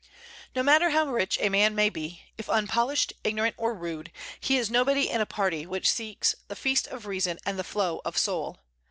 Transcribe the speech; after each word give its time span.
No 0.55 0.63
matter 0.63 0.89
how 0.89 1.05
rich 1.11 1.37
a 1.39 1.49
man 1.49 1.75
may 1.75 1.87
be, 1.87 2.23
if 2.35 2.49
unpolished, 2.49 3.13
ignorant, 3.23 3.53
or 3.55 3.75
rude, 3.75 4.11
he 4.39 4.57
is 4.57 4.71
nobody 4.71 5.07
in 5.07 5.21
a 5.21 5.27
party 5.27 5.67
which 5.67 5.91
seeks 5.91 6.33
"the 6.47 6.55
feast 6.55 6.87
of 6.87 7.05
reason 7.05 7.37
and 7.45 7.59
the 7.59 7.63
flow 7.63 8.01
of 8.03 8.17
soul." 8.17 8.57